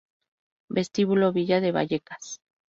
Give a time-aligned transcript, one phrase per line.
[0.67, 2.41] Vestíbulo Villa de Vallecas